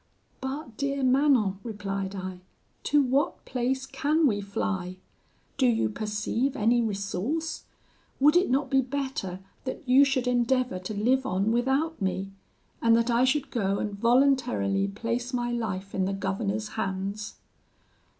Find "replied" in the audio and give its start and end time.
1.61-2.15